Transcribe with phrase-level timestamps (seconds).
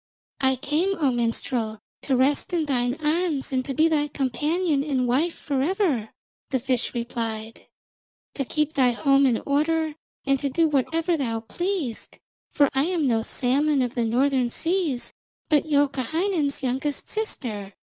[0.39, 5.07] 'I came, O minstrel, to rest in thine arms and to be thy companion and
[5.07, 6.09] wife for ever,'
[6.49, 7.67] the fish replied;
[8.33, 9.93] 'to keep thy home in order
[10.25, 12.17] and to do whatever thou pleased.
[12.51, 15.13] For I am not a fish; I am no salmon of the Northern Seas,
[15.49, 17.75] but Youkahainen's youngest sister.